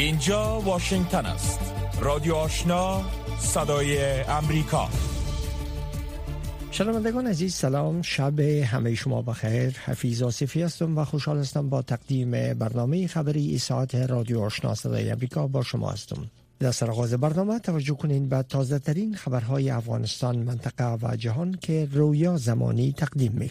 [0.00, 1.60] اینجا واشنگتن است.
[2.00, 3.02] رادیو آشنا
[3.38, 4.88] صدای امریکا.
[6.70, 8.02] شنوندگان عزیز سلام.
[8.02, 9.78] شب همه شما بخیر.
[9.78, 15.46] حفیظ آصفی هستم و خوشحال هستم با تقدیم برنامه خبری ساعت رادیو آشنا صدای امریکا
[15.46, 16.30] با شما هستم.
[16.58, 22.36] در سرآغاز برنامه توجه کنید به تازه ترین خبرهای افغانستان منطقه و جهان که رویا
[22.36, 23.50] زمانی تقدیم می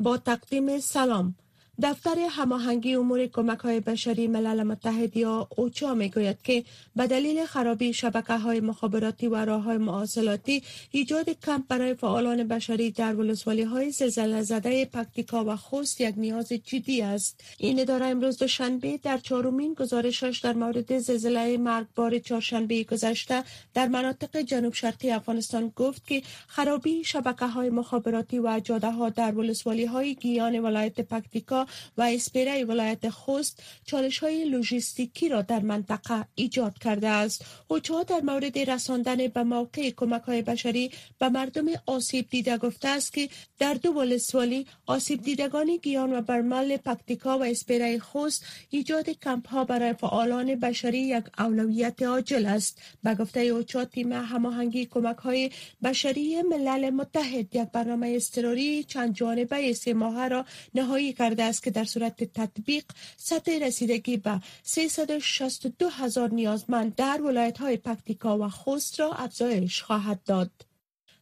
[0.00, 1.34] با تقدیم سلام.
[1.82, 6.64] دفتر هماهنگی امور کمک های بشری ملل متحد یا اوچا می گوید که
[6.96, 12.90] به دلیل خرابی شبکه های مخابراتی و راه های مواصلاتی ایجاد کمپ برای فعالان بشری
[12.90, 17.40] در ولسوالی های زلزله زده پکتیکا و خوست یک نیاز جدی است.
[17.58, 24.36] این اداره امروز دوشنبه در چهارمین گزارشش در مورد زلزله مرگبار چهارشنبه گذشته در مناطق
[24.40, 30.14] جنوب شرقی افغانستان گفت که خرابی شبکه های مخابراتی و جاده ها در ولسوالی های
[30.14, 31.66] گیان ولایت پکتیکا
[31.96, 37.44] و اسپیره ولایت خوست چالش های لوجستیکی را در منطقه ایجاد کرده است.
[37.68, 43.12] اوچا در مورد رساندن به موقع کمک های بشری به مردم آسیب دیده گفته است
[43.12, 49.48] که در دو ولسوالی آسیب دیدگان گیان و برمل پکتیکا و اسپیره خوست ایجاد کمپ
[49.48, 52.78] ها برای فعالان بشری یک اولویت عاجل است.
[53.02, 55.50] به گفته اوچا تیم هماهنگی کمک های
[55.82, 61.70] بشری ملل متحد یک برنامه استراری چند جانبه سه ماهه را نهایی کرده است که
[61.70, 62.84] در صورت تطبیق
[63.16, 70.20] سطح رسیدگی به 362 هزار نیازمند در ولایت های پکتیکا و خوست را افزایش خواهد
[70.24, 70.69] داد.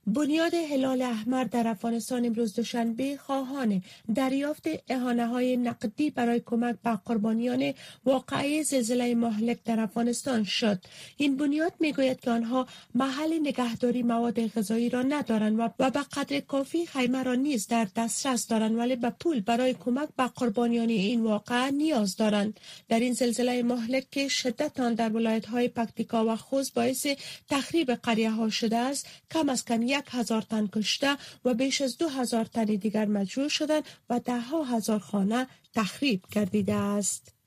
[0.09, 3.83] بنیاد هلال احمر در افغانستان امروز دوشنبه خواهان
[4.15, 10.79] دریافت اهانه های نقدی برای کمک به قربانیان واقعی زلزله مهلک در افغانستان شد.
[11.17, 16.87] این بنیاد می‌گوید که آنها محل نگهداری مواد غذایی را ندارند و به قدر کافی
[16.87, 21.71] خیمه را نیز در دسترس دارند ولی به پول برای کمک به قربانیان این واقعه
[21.71, 22.61] نیاز دارند.
[22.89, 27.07] در این زلزله مهلک که شدت آن در ولایت های پکتیکا و خوز باعث
[27.49, 31.99] تخریب قریه ها شده است کم از کم یک هزار تن کشته و بیش از
[31.99, 37.38] دو هزار تن دیگر مجروح شدند و ده ها هزار خانه تخریب گردیده است.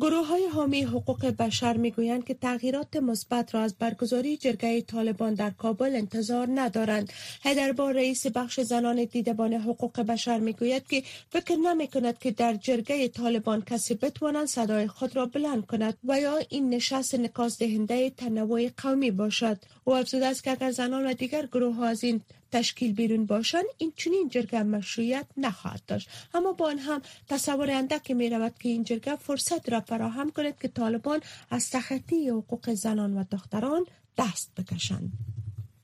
[0.00, 5.34] گروه های حامی حقوق بشر می گویند که تغییرات مثبت را از برگزاری جرگه طالبان
[5.34, 7.12] در کابل انتظار ندارند.
[7.42, 12.54] هیدربار رئیس بخش زنان دیدبان حقوق بشر می گوید که فکر نمی کند که در
[12.54, 18.10] جرگه طالبان کسی بتواند صدای خود را بلند کند و یا این نشست نکاس دهنده
[18.10, 19.58] تنوع قومی باشد.
[19.84, 22.20] او افزوده است که اگر زنان و دیگر گروه ها از این
[22.52, 26.08] تشکیل بیرون باشند این چنین جرگه مشروعیت نخواهد داشت.
[26.34, 30.58] اما با آن هم تصور اندک می رود که این جرگه فرصت را فراهم کند
[30.58, 33.86] که طالبان از تخطی حقوق زنان و دختران
[34.18, 35.12] دست بکشند.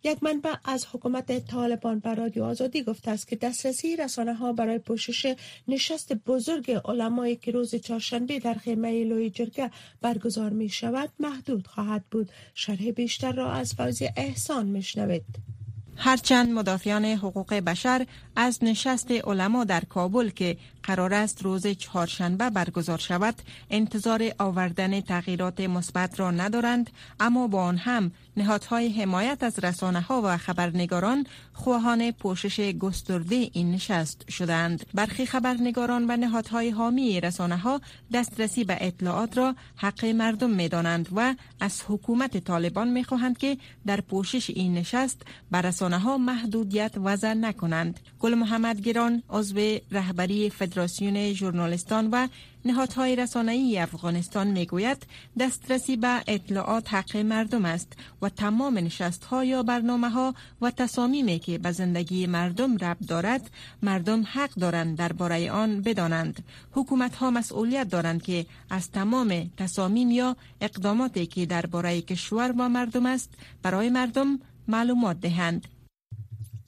[0.07, 4.79] یک منبع از حکومت طالبان بر رادیو آزادی گفته است که دسترسی رسانه ها برای
[4.79, 5.35] پوشش
[5.69, 12.05] نشست بزرگ علمایی که روز چهارشنبه در خیمه لوی جرگه برگزار می شود محدود خواهد
[12.11, 12.31] بود.
[12.55, 15.56] شرح بیشتر را از فوزی احسان میشنوید.
[15.97, 22.99] هرچند مدافعان حقوق بشر از نشست علما در کابل که قرار است روز چهارشنبه برگزار
[22.99, 23.35] شود
[23.71, 26.91] انتظار آوردن تغییرات مثبت را ندارند
[27.21, 33.71] اما با آن هم نهادهای حمایت از رسانه ها و خبرنگاران خواهان پوشش گسترده این
[33.71, 37.81] نشست شدند برخی خبرنگاران و نهادهای حامی رسانه ها
[38.13, 43.59] دسترسی به اطلاعات را حق مردم می دانند و از حکومت طالبان می خواهند که
[43.87, 48.01] در پوشش این نشست بر رسانه ها محدودیت وضع نکنند.
[48.19, 52.29] گل محمد گران عضو رهبری فدراسیون ژورنالیستان و
[52.65, 55.07] نهادهای رسانه‌ای افغانستان می‌گوید
[55.41, 57.93] دسترسی به اطلاعات حق مردم است
[58.23, 63.51] و تمام نشست ها یا برنامه ها و تصامیمی که به زندگی مردم ربط دارد
[63.83, 66.45] مردم حق دارند درباره آن بدانند.
[66.73, 73.07] حکومت ها مسئولیت دارند که از تمام تصامیم یا اقداماتی که درباره کشور و مردم
[73.07, 73.31] است
[73.63, 75.76] برای مردم معلومات دهند.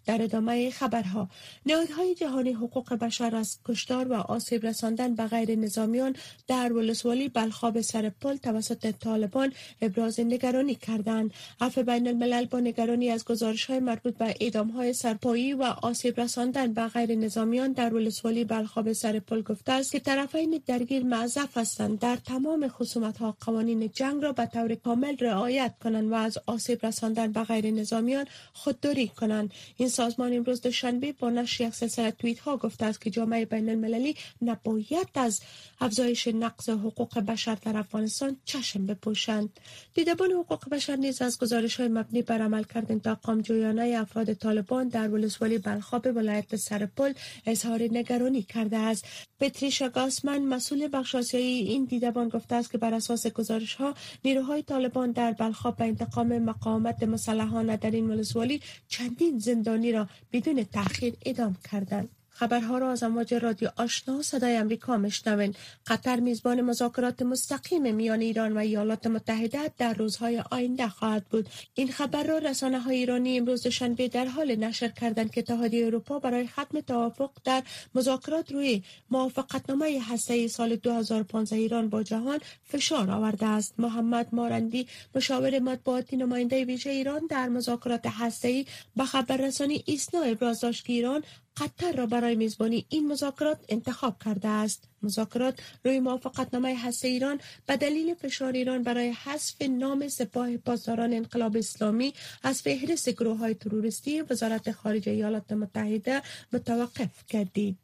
[0.08, 1.28] در ادامه خبرها
[1.66, 6.16] نهادهای جهانی حقوق بشر از کشتار و آسیب رساندن به غیر نظامیان
[6.46, 9.52] در ولسوالی بلخاب سرپل توسط طالبان
[9.82, 11.30] ابراز نگرانی کردند.
[11.60, 16.20] عفو بین الملل با نگرانی از گزارش های مربوط به اعدام های سرپایی و آسیب
[16.20, 21.98] رساندن به غیر نظامیان در ولسوالی بلخاب سرپل گفته است که طرفین درگیر معذف هستند.
[21.98, 26.86] در تمام خصومت ها قوانین جنگ را به طور کامل رعایت کنند و از آسیب
[26.86, 29.50] رساندن به غیر نظامیان خودداری کنند.
[29.76, 33.68] این سازمان امروز دوشنبه با نشر یک سلسله توییت ها گفته است که جامعه بین
[33.68, 35.40] المللی نباید از
[35.80, 39.60] افزایش نقض حقوق بشر در افغانستان چشم بپوشند.
[39.94, 45.08] دیدبان حقوق بشر نیز از گزارش های مبنی بر عملکرد انتقام جویانه افراد طالبان در
[45.08, 47.12] ولسوالی بلخاب ولایت سرپل
[47.46, 49.04] اظهار نگرانی کرده است.
[49.40, 55.10] پتریشا گاسمن مسئول بخش این دیدبان گفته است که بر اساس گزارش ها نیروهای طالبان
[55.10, 61.56] در بلخاب به انتقام مقاومت مسلحانه در این ولسوالی چندین زندانی را بدون تأخیر اعدام
[61.70, 62.08] کردند.
[62.38, 65.54] خبرها را از امواج رادیو آشنا صدای امریکا مشنوین
[65.86, 71.48] قطر میزبان مذاکرات مستقیم میان ایران و ایالات متحده در روزهای آینده خواهد بود.
[71.74, 76.18] این خبر را رسانه های ایرانی امروز دوشنبه در حال نشر کردند که اتحادیه اروپا
[76.18, 77.62] برای ختم توافق در
[77.94, 83.74] مذاکرات روی موافقتنامه هسته سال 2015 ایران با جهان فشار آورده است.
[83.78, 90.84] محمد مارندی مشاور مطبوعاتی نماینده ویژه ایران در مذاکرات هسته‌ای به خبررسانی ایسنا ابراز داشت
[90.84, 91.22] که ایران
[91.60, 94.88] قطر را برای میزبانی این مذاکرات انتخاب کرده است.
[95.02, 101.56] مذاکرات روی موافقتنامه هسته ایران به دلیل فشار ایران برای حذف نام سپاه پاسداران انقلاب
[101.56, 106.22] اسلامی از فهرست گروه های تروریستی وزارت خارجه ایالات متحده
[106.52, 107.78] متوقف کردید.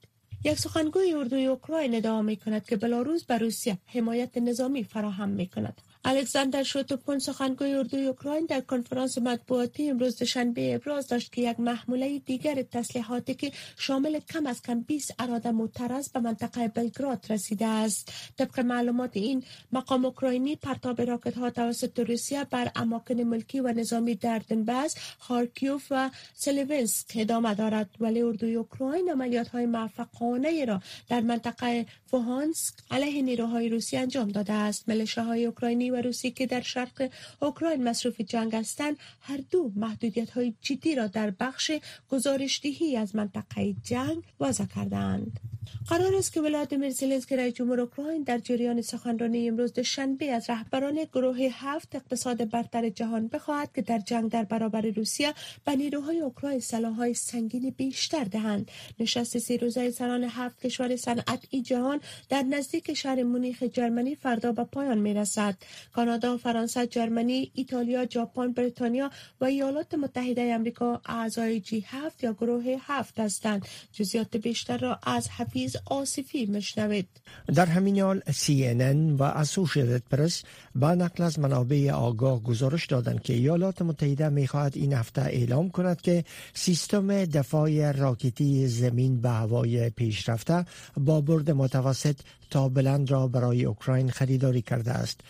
[0.44, 5.46] یک سخنگوی اردوی اوکراین ادعا می کند که بلاروس به روسیه حمایت نظامی فراهم می
[5.46, 11.60] کند الکساندر شوتوپون سخنگوی اردوی اوکراین در کنفرانس مطبوعاتی امروز دوشنبه ابراز داشت که یک
[11.60, 17.66] محموله دیگر تسلیحاتی که شامل کم از کم 20 اراده موترس به منطقه بلگراد رسیده
[17.66, 18.12] است.
[18.38, 19.42] طبق معلومات این
[19.72, 25.86] مقام اوکراینی پرتاب راکت ها توسط روسیه بر اماکن ملکی و نظامی در دنباس خارکیوف
[25.90, 27.90] و سلیونسک ادامه دارد.
[28.00, 34.52] ولی اردوی اوکراین عملیات های موفقانه را در منطقه فوهانسک علیه نیروهای روسی انجام داده
[34.52, 34.84] است.
[35.18, 37.10] های اوکراینی و روسی که در شرق
[37.42, 41.72] اوکراین مصروف جنگ هستند هر دو محدودیت های جدی را در بخش
[42.10, 45.40] گزارشدهی از منطقه جنگ وضع کردند.
[45.88, 51.04] قرار است که ولادیمیر زلنسکی رئیس جمهور اوکراین در جریان سخنرانی امروز دوشنبه از رهبران
[51.12, 56.60] گروه هفت اقتصاد برتر جهان بخواهد که در جنگ در برابر روسیه به نیروهای اوکراین
[56.60, 58.70] سلاحهای سنگین بیشتر دهند.
[59.00, 64.64] نشست سی روزه سران هفت کشور صنعتی جهان در نزدیک شهر مونیخ جرمنی فردا به
[64.64, 65.56] پایان می رسد
[65.92, 69.10] کانادا فرانسه جرمنی ایتالیا ژاپن بریتانیا
[69.40, 73.66] و ایالات متحده آمریکا اعضای جی هفت یا گروه هفت هستند.
[73.92, 77.08] جزئیات بیشتر را از حفیظ آصفی مشنوید
[77.54, 80.42] در همین حال CNN و اسوشیتد پرس
[80.74, 86.00] با نقل از منابع آگاه گزارش دادند که ایالات متحده می‌خواهد این هفته اعلام کند
[86.00, 90.64] که سیستم دفاع راکتی زمین به هوای پیشرفته
[90.96, 92.16] با برد متوسط
[92.50, 95.20] تا بلند را برای اوکراین خریداری کرده است.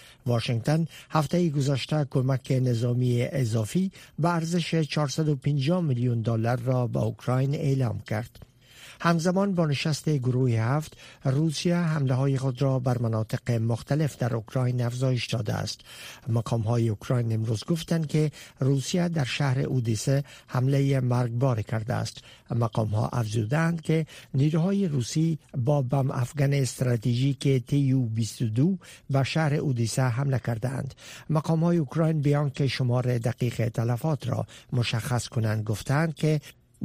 [0.45, 8.01] واشنگتن هفته گذشته کمک نظامی اضافی به ارزش 450 میلیون دلار را به اوکراین اعلام
[8.01, 8.54] کرد.
[9.01, 14.83] همزمان با نشست گروه هفت روسیه حمله های خود را بر مناطق مختلف در اوکراین
[14.83, 15.81] افزایش داده است.
[16.29, 18.31] مقام های اوکراین امروز گفتند که
[18.61, 22.19] روسیه در شهر اودیسه حمله مرگبار کرده است.
[22.51, 28.79] مقام ها افزودند که نیروهای روسی با بم افغان استراتژیک تیو 22
[29.11, 30.95] به شهر اودیسه حمله کردند
[31.31, 36.41] مقام های اوکراین بیان که شمار دقیق تلفات را مشخص کنند گفتند که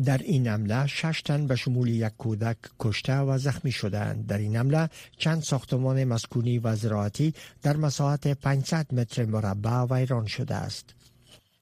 [0.06, 4.56] در این حمله شش تن به شمول یک کودک کشته و زخمی شدند در این
[4.56, 10.86] حمله چند ساختمان مسکونی و زراعتی در مساحت 500 متر مربع ویران شده است.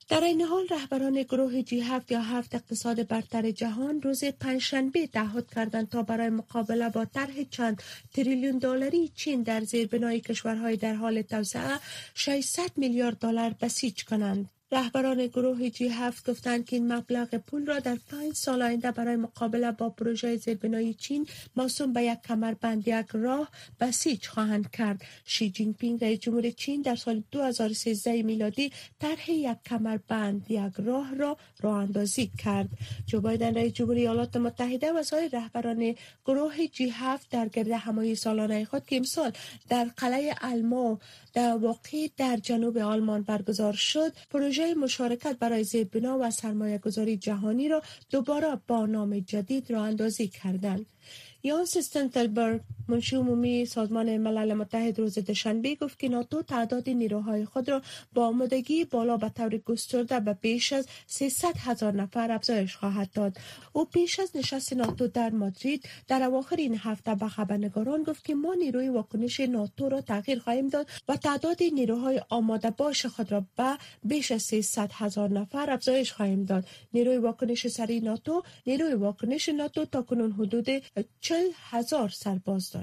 [0.09, 5.53] در این حال رهبران گروه جی هفت یا هفت اقتصاد برتر جهان روز پنجشنبه تعهد
[5.53, 7.81] کردند تا برای مقابله با طرح چند
[8.13, 11.79] تریلیون دلاری چین در زیربنای کشورهای در حال توسعه
[12.13, 14.49] 600 میلیارد دلار بسیج کنند.
[14.71, 19.15] رهبران گروه جی هفت گفتند که این مبلغ پول را در پنج سال آینده برای
[19.15, 25.01] مقابله با پروژه زیربنای چین موسوم به یک کمربند یک راه بسیج خواهند کرد.
[25.25, 31.15] شی جین پینگ رئیس جمهور چین در سال 2013 میلادی طرح یک کمربند یک راه
[31.15, 32.69] را راه اندازی کرد.
[33.05, 35.95] جو بایدن رئیس جمهوری ایالات متحده و سایر رهبران
[36.25, 39.31] گروه جی هفت در گرد همایی سالانه خود که امسال
[39.69, 40.97] در قلعه المو
[41.33, 47.69] در واقع در جنوب آلمان برگزار شد پروژه مشارکت برای زیربنا و سرمایه گذاری جهانی
[47.69, 50.85] را دوباره با نام جدید را اندازی کردند.
[51.43, 57.69] یانس ستنتلبرگ منشی عمومی سازمان ملل متحد روز دوشنبه گفت که ناتو تعداد نیروهای خود
[57.69, 57.81] را
[58.13, 63.37] با آمادگی بالا به طور گسترده به بیش از 300 هزار نفر افزایش خواهد داد.
[63.73, 68.35] او پیش از نشست ناتو در مادرید در اواخر این هفته به خبرنگاران گفت که
[68.35, 73.45] ما نیروی واکنش ناتو را تغییر خواهیم داد و تعداد نیروهای آماده باش خود را
[73.57, 76.65] به بیش از 300 هزار نفر افزایش خواهیم داد.
[76.93, 80.67] نیروی واکنش سری ناتو نیروی واکنش ناتو تا کنون حدود
[81.19, 82.76] 40 هزار سرباز دارد.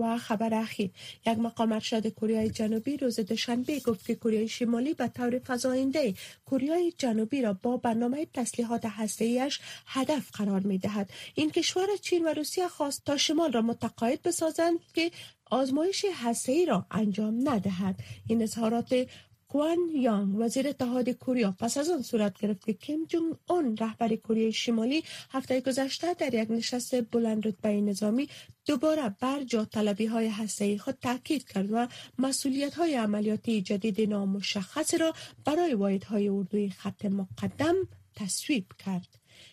[0.00, 0.90] و خبر اخیر
[1.26, 6.14] یک مقام ارشد کره جنوبی روز دوشنبه گفت که کره شمالی به طور فزاینده
[6.46, 12.28] کره جنوبی را با برنامه تسلیحات هسته‌ایش هدف قرار می دهد این کشور چین و
[12.28, 15.10] روسیه خواست تا شمال را متقاعد بسازند که
[15.50, 18.00] آزمایش هسته‌ای را انجام ندهد.
[18.26, 19.06] این اظهارات
[19.50, 24.16] کوان یانگ وزیر اتحاد کره پس از آن صورت گرفت که کیم جونگ اون رهبر
[24.16, 28.28] کره شمالی هفته گذشته در یک نشست بلند رتبه نظامی
[28.70, 34.94] دوباره بر جا طلبی های هسته خود تاکید کرد و مسئولیت های عملیاتی جدید نامشخص
[34.94, 37.74] را برای واحد های اردوی خط مقدم
[38.14, 39.08] تصویب کرد.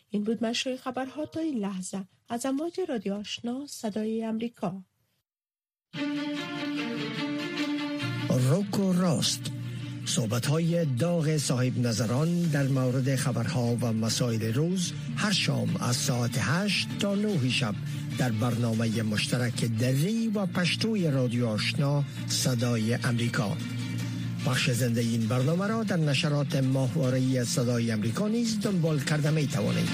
[0.10, 2.04] این بود مشروع خبرها تا این لحظه.
[2.30, 4.84] از امواج رادیو آشنا صدای امریکا.
[8.30, 9.52] روکو راست.
[10.06, 16.38] صحبت های داغ صاحب نظران در مورد خبرها و مسائل روز هر شام از ساعت
[16.38, 17.76] 8 تا 9 شب.
[18.18, 23.58] در برنامه مشترک دری و پشتوی رادیو آشنا صدای امریکا.
[24.48, 29.90] بخش زنده این برنامه را در نشرات ماهواره صدای امریکا نیز دنبال کرده می توانید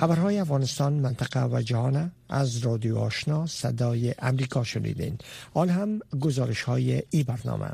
[0.00, 5.18] خبرهای افغانستان منطقه و جهان از رادیو آشنا صدای امریکا شنیدین.
[5.54, 7.70] آن هم گزارش های ای برنامه.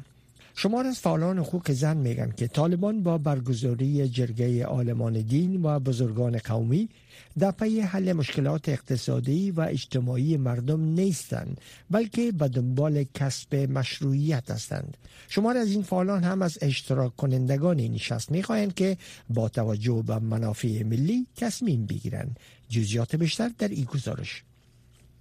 [0.56, 6.38] شمار از فعالان حقوق زن میگن که طالبان با برگزاری جرگه آلمان دین و بزرگان
[6.38, 6.88] قومی
[7.38, 14.96] در پی حل مشکلات اقتصادی و اجتماعی مردم نیستند بلکه به دنبال کسب مشروعیت هستند.
[15.28, 18.96] شمار از این فعالان هم از اشتراک کنندگان نشست می‌خواهند که
[19.30, 22.40] با توجه به منافع ملی تصمیم بگیرند.
[22.68, 24.42] جزیات بیشتر در این گزارش.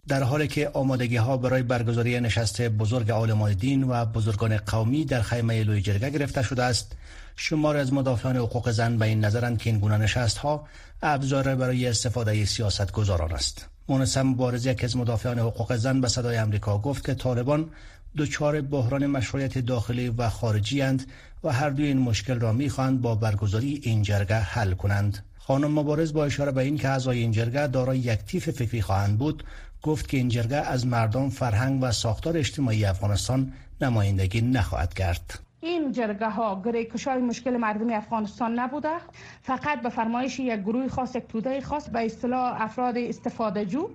[0.08, 5.22] در حالی که آمادگی ها برای برگزاری نشست بزرگ عالمان دین و بزرگان قومی در
[5.22, 6.96] خیمه لوی جرگه گرفته شده است
[7.36, 10.68] شمار از مدافعان حقوق زن به این نظرند که این گونه نشست ها
[11.02, 13.68] ابزار برای استفاده سیاست گذاران است.
[13.90, 17.70] مونس مبارز یکی از مدافعان حقوق زن به صدای امریکا گفت که طالبان
[18.18, 21.06] دچار بحران مشروعیت داخلی و خارجی اند
[21.44, 25.26] و هر دوی این مشکل را می‌خواهند با برگزاری این جرگه حل کنند.
[25.40, 29.18] خانم مبارز با اشاره به این که اعضای این جرگه دارای یک تیف فکری خواهند
[29.18, 29.44] بود
[29.84, 35.40] گفت که این جرگه از مردم فرهنگ و ساختار اجتماعی افغانستان نمایندگی نخواهد کرد.
[35.62, 38.98] این جرگه ها گریکش های مشکل مردم افغانستان نبوده
[39.42, 43.90] فقط به فرمایش یک گروه خاص یک توده خاص به اصطلاح افراد استفاده جو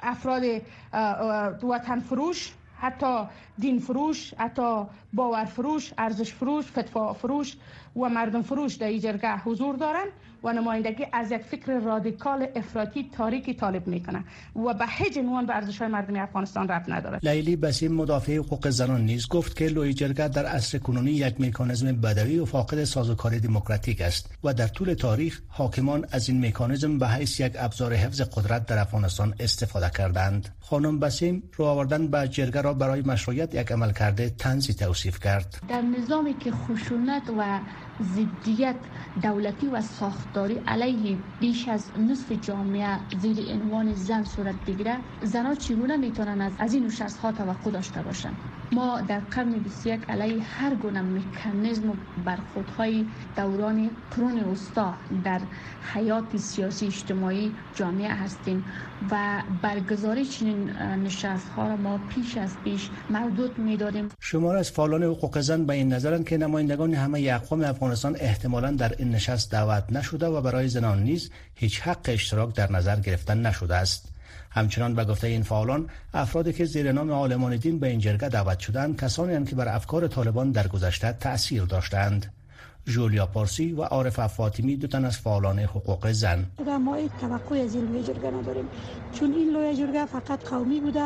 [0.00, 0.42] افراد
[1.64, 3.24] وطن فروش حتی
[3.58, 7.56] دین فروش حتی باور فروش ارزش فروش فتوا فروش
[7.96, 10.08] و مردم فروش در این جرگه حضور دارند
[10.44, 14.24] و نمایندگی از یک فکر رادیکال افراطی تاریکی طالب می‌کنه
[14.56, 18.68] و به هیچ عنوان به ارزش های مردم افغانستان ربط نداره لیلی بسیم مدافع حقوق
[18.70, 23.40] زنان نیز گفت که لوی جرگه در عصر کنونی یک مکانیزم بدوی و فاقد سازوکاری
[23.40, 28.20] دموکراتیک است و در طول تاریخ حاکمان از این مکانیزم به حیث یک ابزار حفظ
[28.20, 30.48] قدرت در افغانستان استفاده کردند.
[30.60, 35.58] خانم بسیم رو آوردن به جرگه را برای مشروعیت یک عمل کرده تنزی توصیف کرد.
[35.68, 37.60] در نظامی که خشونت و
[38.02, 38.74] ضدیت
[39.22, 45.96] دولتی و ساختاری علیه بیش از نصف جامعه زیر عنوان زن صورت بگیره زنها چگونه
[45.96, 48.36] می‌تونن از این نشست ها توقع داشته باشند؟
[48.72, 53.04] ما در قرن 21 علیه هر گونه مکانیزم و برخوردهای
[53.36, 55.40] دوران قرون وسطا در
[55.94, 58.64] حیات سیاسی اجتماعی جامعه هستیم
[59.10, 60.70] و برگزاری چنین
[61.04, 64.08] نشست ها را ما پیش از پیش مردود می‌دادیم.
[64.20, 68.94] شمار از فعالان حقوق زن به این نظرند که نمایندگان همه اقوام افغانستان احتمالا در
[68.98, 73.74] این نشست دعوت نشده و برای زنان نیز هیچ حق اشتراک در نظر گرفتن نشده
[73.74, 74.08] است.
[74.50, 78.58] همچنان به گفته این فعالان افرادی که زیر نام عالمان دین به این جرگه دعوت
[78.58, 82.32] شدند کسانی که بر افکار طالبان در گذشته تأثیر داشتند.
[82.86, 86.46] جولیا پارسی و عارف فاطمی دو تن از فعالان حقوق زن.
[86.84, 88.68] ما توقع از این جرگه نداریم.
[89.12, 91.00] چون این لوی جرگه فقط قومی بوده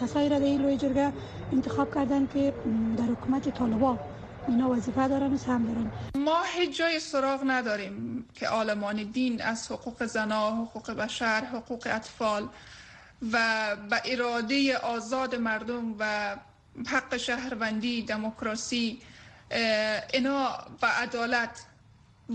[0.00, 1.12] کسایی را در این لوی جرگه
[1.52, 2.52] انتخاب کردن که
[2.98, 3.98] در حکومت طالبان
[4.46, 5.90] اینا وظیفه دارن و سهم دارن.
[6.14, 12.48] ما هیچ جای سراغ نداریم که آلمان دین از حقوق زنا، حقوق بشر، حقوق اطفال
[13.32, 16.36] و به اراده آزاد مردم و
[16.86, 19.00] حق شهروندی، دموکراسی
[20.12, 21.64] اینا و عدالت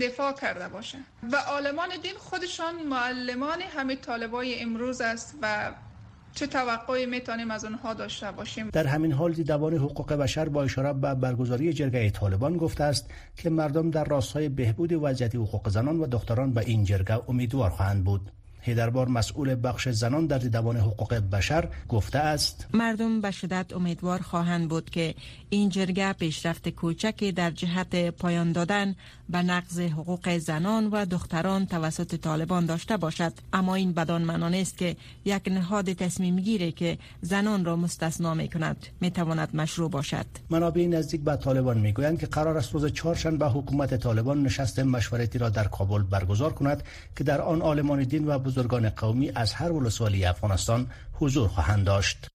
[0.00, 0.98] دفاع کرده باشه.
[1.32, 5.72] و عالمان دین خودشان معلمان همه طالبای امروز است و
[6.34, 10.92] چه توقعی می‌تونیم از اونها داشته باشیم؟ در همین حال دیدبان حقوق بشر با اشاره
[10.92, 16.06] به برگزاری جرگه طالبان گفته است که مردم در راستای بهبود وضعیت حقوق زنان و
[16.06, 18.30] دختران به این جرگه امیدوار خواهند بود.
[18.64, 22.66] هیدربار مسئول بخش زنان در دیدبان حقوق بشر گفته است.
[22.74, 25.14] مردم به شدت امیدوار خواهند بود که
[25.50, 28.94] این جرگه پیشرفت کوچکی در جهت پایان دادن
[29.28, 33.32] به نقض حقوق زنان و دختران توسط طالبان داشته باشد.
[33.52, 38.86] اما این بدان است که یک نهاد تصمیم گیره که زنان را مستثنا می کند
[39.00, 40.26] می تواند مشروع باشد.
[40.50, 45.38] منابع نزدیک به طالبان می گویند که قرار است روز چهارشنبه حکومت طالبان نشست مشورتی
[45.38, 46.82] را در کابل برگزار کند
[47.16, 52.28] که در آن عالمان دین و بزرگان قومی از هر ولسوالی افغانستان حضور خواهند داشت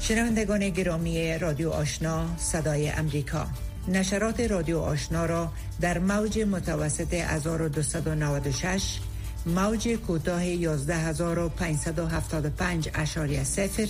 [0.00, 3.46] شنوندگان گرامی رادیو آشنا صدای امریکا
[3.88, 8.98] نشرات رادیو آشنا را در موج متوسط 1296
[9.46, 13.88] موج کوتاه 11575 اشاری سفر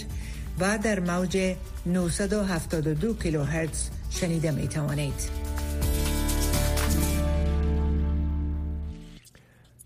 [0.60, 1.54] و در موج
[1.86, 5.51] 972 کیلوهرتز شنیده می توانید.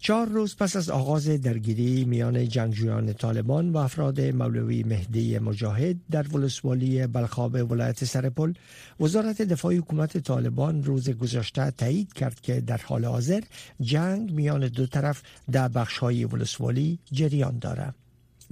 [0.07, 6.29] چهار روز پس از آغاز درگیری میان جنگجویان طالبان و افراد مولوی مهدی مجاهد در
[6.29, 8.53] ولسوالی بلخاب ولایت سرپل
[9.01, 13.41] وزارت دفاع حکومت طالبان روز گذشته تایید کرد که در حال حاضر
[13.81, 15.23] جنگ میان دو طرف
[15.53, 17.95] در بخشهای ولسوالی جریان دارد.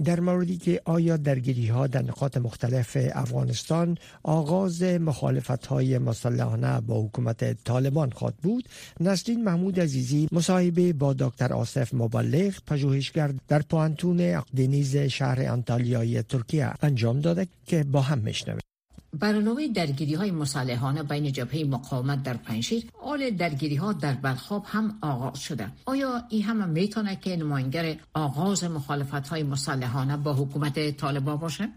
[0.03, 7.01] در موردی که آیا درگیری ها در نقاط مختلف افغانستان آغاز مخالفت های مسلحانه با
[7.01, 14.19] حکومت طالبان خواد بود؟ نسرین محمود عزیزی مصاحبه با دکتر آصف مبلغ پژوهشگر در پوانتون
[14.19, 18.74] اقدینیز شهر انتالیای ترکیه انجام داده که با هم میشنویم.
[19.21, 24.63] بر علاوه درگیری های مسلحانه بین جبهه مقاومت در پنشیر آل درگیری ها در بلخاب
[24.65, 30.97] هم آغاز شده آیا این هم می‌تونه که نماینگر آغاز مخالفت های مسلحانه با حکومت
[30.97, 31.67] طالبان باشه؟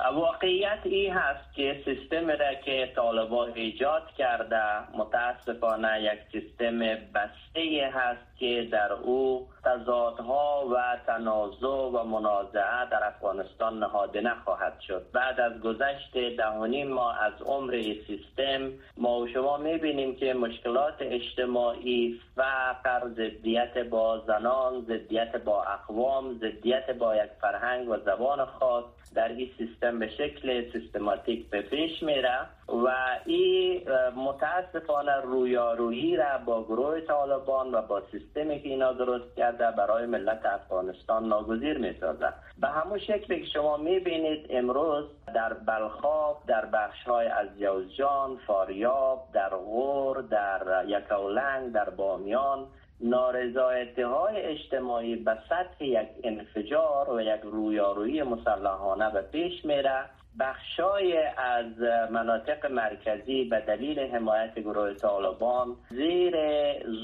[0.00, 6.78] واقعیت این هست که سیستم را که طالبان ایجاد کرده متاسفانه یک سیستم
[7.14, 15.06] بسته هست که در او تضادها و تنازع و منازعه در افغانستان نهاده نخواهد شد.
[15.12, 17.72] بعد از گذشت دهانیم ما از عمر
[18.06, 26.38] سیستم ما و شما می‌بینیم که مشکلات اجتماعی فقر ضدیت با زنان ضدیت با اقوام
[26.38, 32.02] ضدیت با یک فرهنگ و زبان خاص در این سیستم به شکل سیستماتیک به پیش
[32.02, 32.38] میره
[32.68, 32.88] و
[33.24, 33.82] این
[34.16, 40.46] متاسفانه رویارویی را با گروه طالبان و با سیستمی که اینا درست کرده برای ملت
[40.46, 46.66] افغانستان ناگزیر می سازه به همون شکلی که شما می بینید امروز در بلخاب در
[46.66, 52.66] بخش های از جوزجان فاریاب در غور در یکاولنگ در بامیان
[53.00, 60.04] نارضایتی های اجتماعی به سطح یک انفجار و یک رویارویی مسلحانه به پیش میره.
[60.40, 66.36] بخشای از مناطق مرکزی به دلیل حمایت گروه طالبان زیر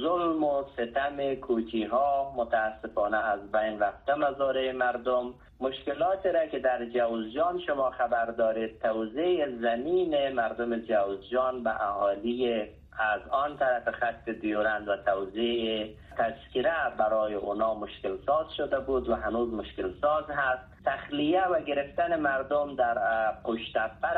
[0.01, 4.15] ظلم و ستم کوچی ها متاسفانه از بین رفته.
[4.15, 11.83] مزاره مردم مشکلات را که در جوزجان شما خبر دارید توزیع زمین مردم جوزجان به
[11.83, 12.67] اهالی
[12.99, 19.15] از آن طرف خط دیورند و توزیع تذکره برای اونا مشکل ساز شده بود و
[19.15, 20.71] هنوز مشکل ساز هست.
[20.85, 22.99] تخلیه و گرفتن مردم در
[23.45, 24.17] پشتپر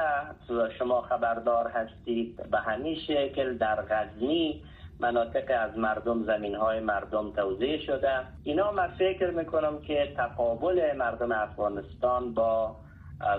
[0.78, 4.62] شما خبردار هستید به همین شکل در غزنی
[5.00, 8.20] مناطق از مردم زمین های مردم توضیح شده.
[8.44, 12.76] اینا من فکر می‌کنم که تقابل مردم افغانستان با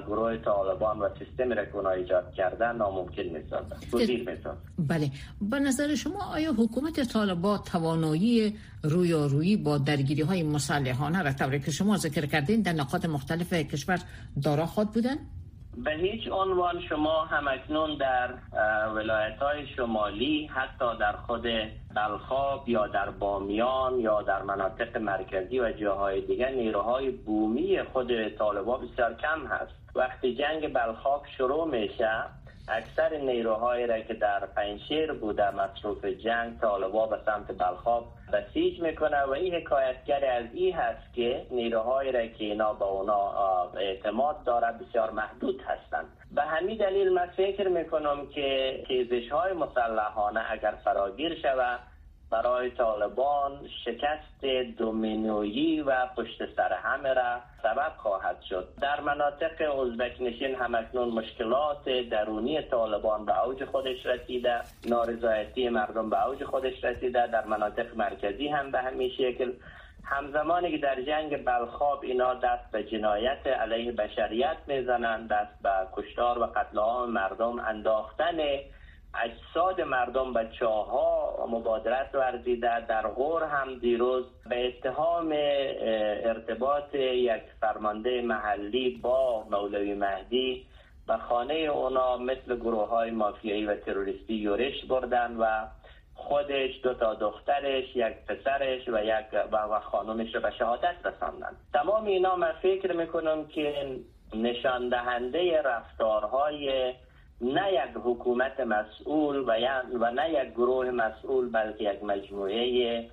[0.07, 3.77] گروه طالبان و سیستم را ایجاد کردن ناممکن می‌سازد
[4.77, 5.11] بله.
[5.41, 11.71] به نظر شما آیا حکومت طالبان توانایی رویارویی با درگیری های مسلحانه را طوری که
[11.71, 13.99] شما ذکر کردین در نقاط مختلف کشور
[14.43, 15.15] دارا خود بودن؟
[15.77, 18.29] به هیچ عنوان شما همکنون در
[18.95, 21.47] ولایت های شمالی حتی در خود
[21.95, 28.87] بلخاب یا در بامیان یا در مناطق مرکزی و جاهای دیگر نیروهای بومی خود طالبان
[28.87, 29.73] بسیار کم هست.
[29.95, 32.23] وقتی جنگ بلخاب شروع میشه
[32.67, 39.23] اکثر نیروهایی را که در پنشیر بوده مصروف جنگ طالبا به سمت بلخاب بسیج می‌کنه
[39.23, 43.33] و این حکایتگر از این هست که نیروهایی را که اینا به اونا
[43.77, 46.05] اعتماد داره بسیار محدود هستند.
[46.35, 51.79] به همین دلیل من فکر می‌کنم که تیزش های مسلحانه اگر فراگیر شود
[52.33, 53.51] برای طالبان
[53.85, 54.45] شکست
[54.77, 58.67] دومینویی و پشت سر همه را سبب خواهد شد.
[58.81, 64.61] در مناطق ازبک نشین همکنون مشکلات درونی طالبان به اوج خودش رسیده.
[64.85, 67.27] نارضایتی مردم به اوج خودش رسیده.
[67.27, 69.51] در مناطق مرکزی هم به همین شکل.
[70.03, 76.39] همزمانی که در جنگ بلخاب اینا دست به جنایت علیه بشریت می‌زنند دست به کشتار
[76.39, 78.37] و قتل عام مردم انداختن
[79.21, 85.33] اجساد مردم به چاها مبادرت ورزیده در غور هم دیروز به اتهام
[86.25, 90.65] ارتباط یک فرمانده محلی با مولوی مهدی
[91.07, 95.65] به خانه اونا مثل گروه های مافیایی و تروریستی یورش بردن و
[96.15, 101.55] خودش دو تا دخترش یک پسرش و یک و خانمش رو به شهادت رساندن.
[101.73, 103.99] تمام اینا من فکر می‌کنم که
[104.33, 106.93] نشان دهنده رفتارهای
[107.41, 109.51] نه یک حکومت مسئول و,
[109.99, 113.09] و نه یک گروه مسئول بلکه یک مجموعه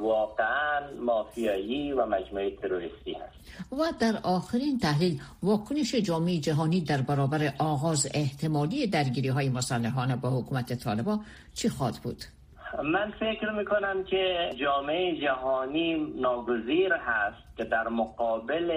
[0.00, 7.52] واقعا مافیایی و مجموعه تروریستی هست و در آخرین تحلیل واکنش جامعه جهانی در برابر
[7.58, 11.18] آغاز احتمالی درگیری های مسلحانه با حکومت طالبا
[11.54, 12.24] چی خواهد بود؟
[12.82, 18.72] من فکر می‌کنم که جامعه جهانی ناگزیر هست که در مقابل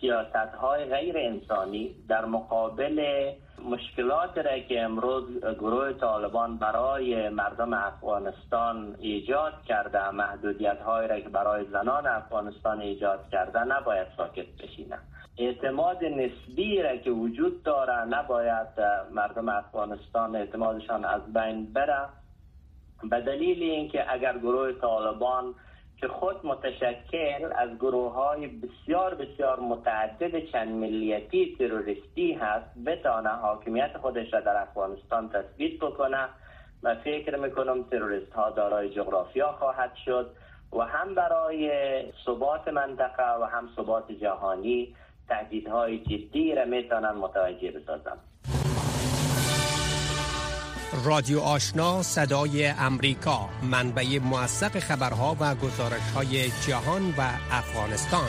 [0.00, 3.30] سیاست های غیر انسانی در مقابل
[3.66, 10.10] مشکلات را که امروز گروه طالبان برای مردم افغانستان ایجاد کرده.
[10.10, 14.98] محدودیت های را که برای زنان افغانستان ایجاد کرده نباید ساکت بشینه.
[15.38, 18.80] اعتماد نسبی را که وجود داره نباید
[19.12, 22.08] مردم افغانستان اعتمادشان از بین بره.
[23.10, 25.54] به دلیل اینکه اگر گروه طالبان
[26.00, 33.98] که خود متشکل از گروه های بسیار بسیار متعدد چند ملیتی تروریستی هست بتانه حاکمیت
[33.98, 36.28] خودش را در افغانستان تثبیت بکنه
[36.82, 40.30] و فکر می‌کنم تروریست ها دارای جغرافیا خواهد شد
[40.72, 41.70] و هم برای
[42.26, 44.94] ثبات منطقه و هم ثبات جهانی
[45.28, 48.16] تهدیدهای جدی را می‌تونن متوجه بسازن
[51.04, 58.28] رادیو آشنا صدای امریکا منبع موثق خبرها و گزارش های جهان و افغانستان.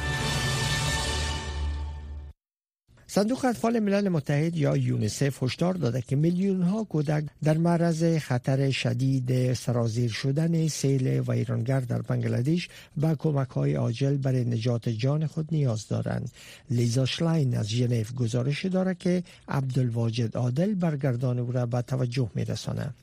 [3.09, 8.71] صندوق اطفال ملل متحد یا یونیسف هشدار داده که میلیون ها کودک در معرض خطر
[8.71, 15.47] شدید سرازیر شدن سیل ویرانگر در بنگلادش به کمک های عاجل برای نجات جان خود
[15.51, 16.31] نیاز دارند.
[16.69, 22.93] لیزا شلاین از ژنو گزارش دارد که عبدالواجد عادل برگردان او را به توجه میرساند.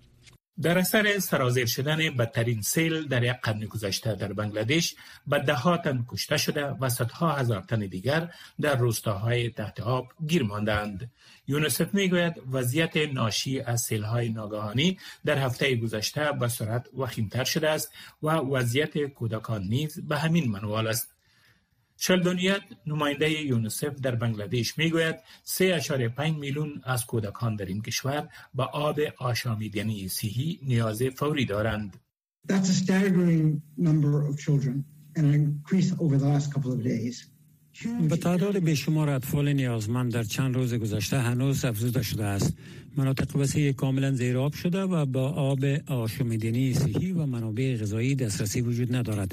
[0.63, 4.95] در اثر سرازیر شدن بدترین سیل در یک قرن گذشته در بنگلادش
[5.27, 10.07] به ده ها تن کشته شده و صدها هزار تن دیگر در روستاهای تحت آب
[10.27, 11.11] گیر ماندند.
[11.49, 17.71] یونسف می‌گوید وضعیت ناشی از سیل های ناگهانی در هفته گذشته به سرعت وخیمتر شده
[17.71, 21.14] است و وضعیت کودکان نیز به همین منوال است.
[21.97, 29.01] شلدونیت نماینده یونسف در بنگلادش می‌گوید 3.5 میلیون از کودکان در این کشور به آب
[29.19, 31.97] آشامیدنی صحی نیاز فوری دارند.
[32.49, 34.85] That's a staggering number of children
[35.17, 37.34] and an increase over the last couple of days.
[38.09, 42.57] به تعداد بیشمار اطفال نیازمند در چند روز گذشته هنوز افزوده شده است.
[42.97, 48.61] مناطق وسیع کاملا زیر آب شده و با آب آشامیدنی صحی و منابع غذایی دسترسی
[48.61, 49.33] وجود ندارد.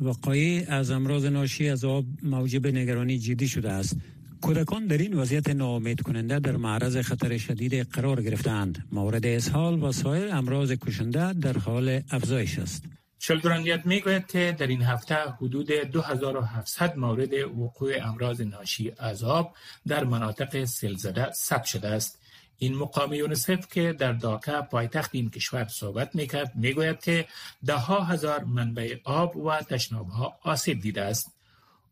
[0.00, 3.96] وقایع از امراض ناشی از آب موجب نگرانی جدی شده است.
[4.40, 8.84] کودکان در این وضعیت ناامید کننده در معرض خطر شدید قرار گرفتند.
[8.92, 12.84] مورد اسهال و سایر امراض کشنده در حال افزایش است.
[13.24, 19.56] شلدرانیت می‌گوید که در این هفته حدود 2700 مورد وقوع امراض ناشی از آب
[19.86, 22.18] در مناطق سلزده ثبت شده است.
[22.58, 27.26] این مقام یونسف که در داکا پایتخت این کشور صحبت می‌کرد می‌گوید که
[27.66, 31.32] ده ها هزار منبع آب و تشناب ها آسیب دیده است.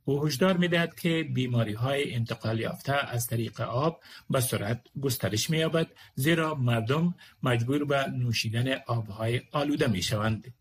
[0.04, 5.86] او هشدار می‌دهد که بیماری های انتقال یافته از طریق آب به سرعت گسترش مییابد
[6.14, 10.54] زیرا مردم مجبور به نوشیدن آبهای آلوده می‌شوند.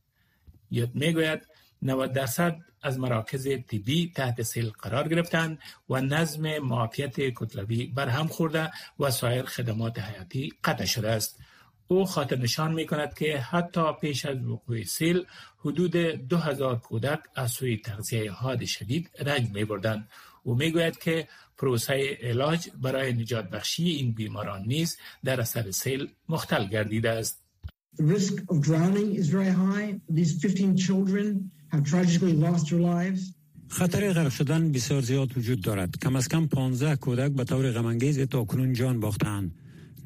[0.72, 1.42] یاد می‌گوید
[1.82, 8.72] 90 درصد از مراکز طبی تحت سیل قرار گرفتند و نظم معافیت کتلوی برهم خورده
[9.00, 11.40] و سایر خدمات حیاتی قطع شده است.
[11.88, 15.26] او خاطر نشان می کند که حتی پیش از وقوع سیل
[15.58, 20.10] حدود 2000 کودک از سوی تغذیه حاد شدید رنج می بردند.
[20.44, 21.28] او می گوید که
[21.58, 27.49] پروسه علاج برای نجات بخشی این بیماران نیز در اثر سیل مختل گردیده است.
[27.98, 30.00] The risk of drowning is very high.
[30.10, 33.34] These 15 children have tragically lost their lives.
[33.68, 35.98] خطر غرق شدن بسیار زیاد وجود دارد.
[36.02, 39.52] کم از کم 15 کودک به طور غمانگیز تا کنون جان باختند.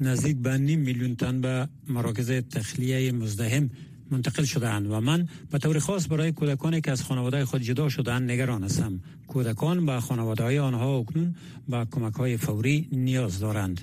[0.00, 3.70] نزدیک به نیم میلیون تن به مراکز تخلیه مزدهم
[4.10, 8.30] منتقل شدهاند و من به طور خاص برای کودکانی که از خانواده خود جدا شدهاند
[8.30, 11.34] نگران هستم کودکان به خانواده های آنها اکنون
[11.68, 13.80] به کمک های فوری نیاز دارند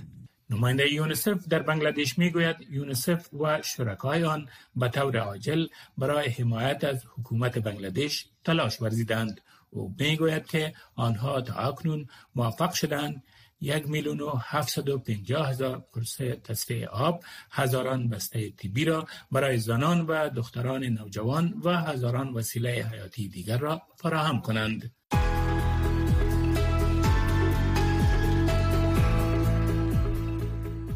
[0.52, 7.04] نماینده یونیسف در بنگلادش می‌گوید یونیسف و شرکای آن به طور عاجل برای حمایت از
[7.18, 13.24] حکومت بنگلادش تلاش ورزیدند او می‌گوید که آنها تا اکنون موفق شدند
[13.62, 19.58] یک میلیون و هفتصد و پنجاه هزار قرص تصفیه آب هزاران بسته طبی را برای
[19.58, 24.92] زنان و دختران نوجوان و هزاران وسیله حیاتی دیگر را فراهم کنند.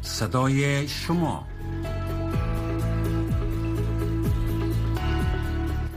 [0.06, 1.48] صدای شما.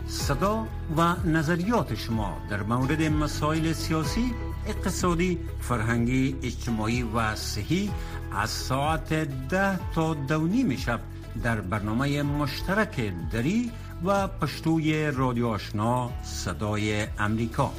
[0.08, 0.66] صدا
[0.96, 4.34] و نظریات شما در مورد مسائل سیاسی
[4.66, 7.90] اقتصادی فرهنگی اجتماعی و صحی
[8.32, 9.12] از ساعت
[9.48, 11.00] ده تا دو شب
[11.42, 13.70] در برنامه مشترک دری
[14.04, 17.72] و پشتوی رادیو آشنا صدای امریکا.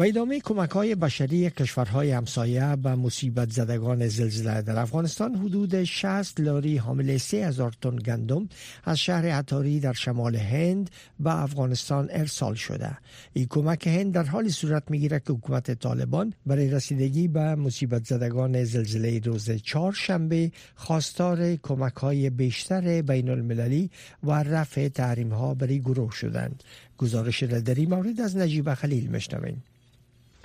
[0.00, 6.40] و ادامه کمک های بشری کشورهای همسایه به مصیبت زدگان زلزله در افغانستان حدود 60
[6.40, 8.48] لاری حامل 3000 تن گندم
[8.84, 12.98] از شهر عطاری در شمال هند به افغانستان ارسال شده.
[13.32, 18.64] این کمک هند در حال صورت می‌گیره که حکومت طالبان برای رسیدگی به مصیبت زدگان
[18.64, 23.90] زلزله روز چهار شنبه خواستار کمک های بیشتر بین المللی
[24.22, 26.62] و رفع تحریم ها برای گروه شدند.
[26.98, 29.62] گزارش را در این مورد از نجیب خلیل مشنویم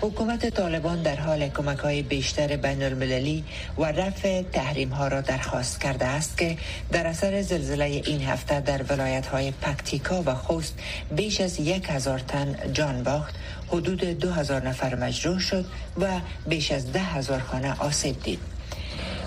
[0.01, 3.43] حکومت طالبان در حال کمک های بیشتر بین المللی
[3.77, 6.58] و رفع تحریم ها را درخواست کرده است که
[6.91, 10.79] در اثر زلزله این هفته در ولایت های پکتیکا و خوست
[11.15, 13.36] بیش از یک هزار تن جان باخت
[13.67, 15.65] حدود دو هزار نفر مجروح شد
[16.01, 16.08] و
[16.47, 18.39] بیش از ده هزار خانه آسیب دید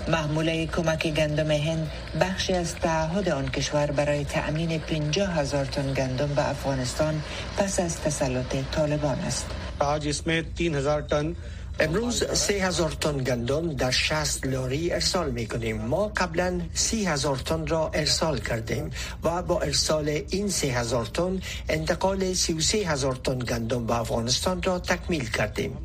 [0.07, 6.27] محموله کمک گندم هند بخشی از تعهد آن کشور برای تأمین 50 هزار تن گندم
[6.27, 7.21] به افغانستان
[7.57, 9.45] پس از تسلط طالبان است.
[9.79, 10.21] از
[10.55, 11.35] تین 3000 ٹن
[11.79, 17.37] امروز سه هزار تن گندم در 60 لاری ارسال می کنیم ما قبلا سی هزار
[17.37, 18.89] تن را ارسال کردیم
[19.23, 21.39] و با ارسال این سه هزار تن
[21.69, 25.77] انتقال سی و سی هزار تن گندم به افغانستان را تکمیل کردیم.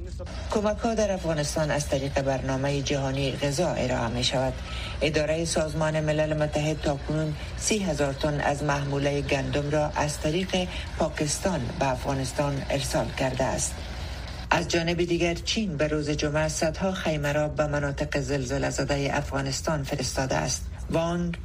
[0.50, 4.52] کمک ها در افغانستان از طریق برنامه جهانی غذا ارائه می شود
[5.00, 10.68] اداره سازمان ملل متحد تا کنون سی هزار تن از محموله گندم را از طریق
[10.98, 13.74] پاکستان به افغانستان ارسال کرده است.
[14.54, 19.82] از جانب دیگر چین به روز جمعه صدها خیمه را به مناطق زلزله زده افغانستان
[19.82, 20.66] فرستاده است.
[20.90, 21.38] وانگ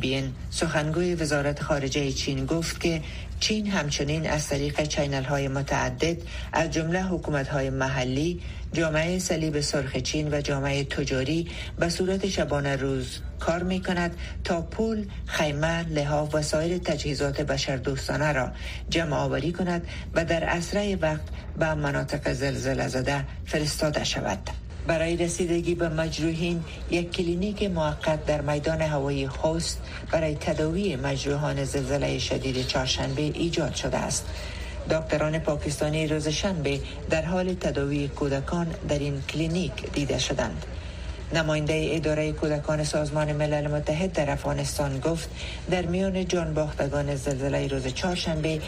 [0.00, 3.02] بین سخنگوی وزارت خارجه چین گفت که
[3.40, 6.16] چین همچنین از طریق چینل های متعدد
[6.52, 8.40] از جمله حکومت های محلی
[8.72, 11.48] جامعه صلیب سرخ چین و جامعه تجاری
[11.78, 18.32] به صورت شبانه روز کار می کند تا پول، خیمه، لحاف و سایر تجهیزات بشردوستانه
[18.32, 18.52] را
[18.88, 21.24] جمع آوری کند و در اسرع وقت
[21.58, 24.63] به مناطق زلزله زده فرستاده شود.
[24.86, 29.80] برای رسیدگی به مجروحین یک کلینیک موقت در میدان هوایی خوست
[30.12, 34.26] برای تداوی مجروحان زلزله شدید چهارشنبه ایجاد شده است.
[34.90, 40.66] دکتران پاکستانی روز شنبه در حال تداوی کودکان در این کلینیک دیده شدند.
[41.34, 45.28] نماینده اداره کودکان سازمان ملل متحد در افغانستان گفت
[45.70, 48.60] در میان جان باختگان زلزله روز چهارشنبه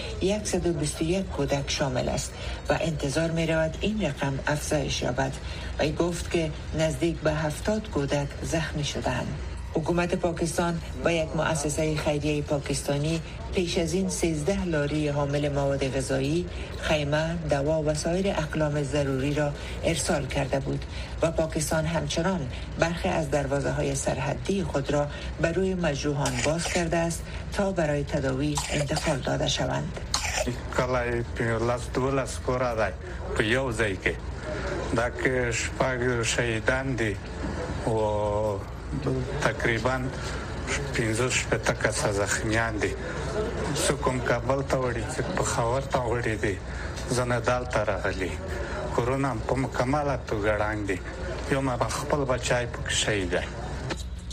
[0.45, 2.33] 121 کودک شامل است
[2.69, 5.33] و انتظار می رود این رقم افزایش یابد.
[5.79, 9.39] و گفت که نزدیک به هفتاد کودک زخمی شدند.
[9.75, 13.21] حکومت پاکستان با یک مؤسسه خیریه پاکستانی
[13.55, 16.47] پیش از این 13 لاری حامل مواد غذایی،
[16.81, 19.53] خیمه، دوا و سایر اقلام ضروری را
[19.85, 20.85] ارسال کرده بود
[21.23, 25.07] و پاکستان همچنان برخی از دروازه های سرحدی خود را
[25.55, 30.01] روی مجروحان باز کرده است تا برای تداوی انتقال داده شوند.
[37.87, 38.59] و
[39.43, 39.97] تقریبا
[40.95, 42.93] 15 شپږ کسه زخمیان دي
[43.87, 46.59] څوک کابل ته وړي چې په خاور ته وړي دي
[47.19, 48.33] زنه دالته راغلي
[48.97, 50.97] کرونا په مکمله توګه وړاندې
[51.53, 53.66] یو ما خپل بچای په شهید دی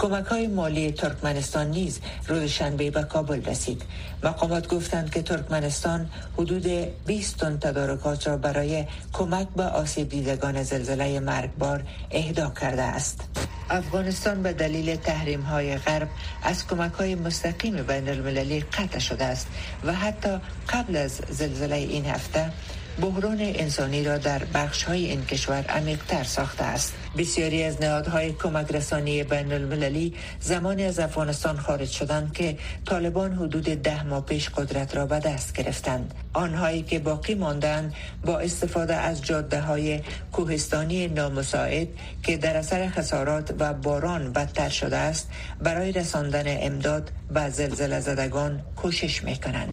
[0.03, 3.81] کمک های مالی ترکمنستان نیز روز شنبه به کابل رسید.
[4.23, 6.67] مقامات گفتند که ترکمنستان حدود
[7.05, 13.23] 20 تن تدارکات را برای کمک به آسیب دیدگان زلزله مرگبار اهدا کرده است.
[13.69, 16.07] افغانستان به دلیل تحریم های غرب
[16.43, 19.47] از کمک های مستقیم بین المللی قطع شده است
[19.83, 20.37] و حتی
[20.69, 22.51] قبل از زلزله این هفته
[23.01, 28.71] بحران انسانی را در بخش های این کشور عمیقتر ساخته است بسیاری از نهادهای کمک
[28.71, 34.95] رسانی بین المللی زمانی از افغانستان خارج شدند که طالبان حدود ده ماه پیش قدرت
[34.95, 37.93] را به دست گرفتند آنهایی که باقی ماندند
[38.25, 40.01] با استفاده از جاده های
[40.31, 41.87] کوهستانی نامساعد
[42.23, 45.29] که در اثر خسارات و باران بدتر شده است
[45.63, 49.72] برای رساندن امداد به زلزله زدگان کوشش می کنند.